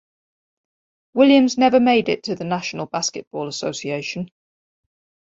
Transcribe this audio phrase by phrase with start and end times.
[1.13, 4.31] Williams never made it to the National Basketball Association.